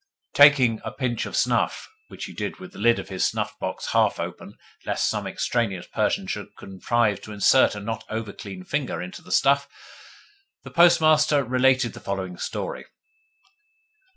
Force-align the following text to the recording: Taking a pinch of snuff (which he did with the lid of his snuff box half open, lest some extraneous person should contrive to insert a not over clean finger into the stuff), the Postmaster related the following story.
Taking 0.33 0.81
a 0.83 0.89
pinch 0.89 1.27
of 1.27 1.37
snuff 1.37 1.87
(which 2.07 2.25
he 2.25 2.33
did 2.33 2.57
with 2.57 2.71
the 2.71 2.79
lid 2.79 2.97
of 2.97 3.09
his 3.09 3.23
snuff 3.23 3.59
box 3.59 3.91
half 3.91 4.19
open, 4.19 4.57
lest 4.83 5.07
some 5.07 5.27
extraneous 5.27 5.85
person 5.85 6.25
should 6.25 6.57
contrive 6.57 7.21
to 7.21 7.31
insert 7.31 7.75
a 7.75 7.79
not 7.79 8.03
over 8.09 8.33
clean 8.33 8.63
finger 8.65 8.99
into 8.99 9.21
the 9.21 9.31
stuff), 9.31 9.69
the 10.63 10.71
Postmaster 10.71 11.43
related 11.43 11.93
the 11.93 11.99
following 11.99 12.37
story. 12.39 12.85